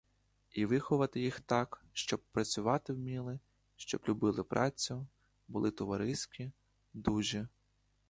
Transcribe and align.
І 0.51 0.65
виховати 0.65 1.19
їх 1.21 1.39
так, 1.39 1.83
щоб 1.93 2.19
працювати 2.31 2.93
вміли, 2.93 3.39
щоб 3.75 4.01
любили 4.07 4.43
працю, 4.43 5.07
були 5.47 5.71
товариські, 5.71 6.51
дужі. 6.93 7.47